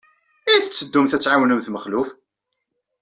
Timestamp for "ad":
1.15-1.21